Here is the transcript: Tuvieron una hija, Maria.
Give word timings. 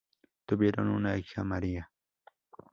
Tuvieron 0.47 0.89
una 0.89 1.15
hija, 1.15 1.43
Maria. 1.43 1.91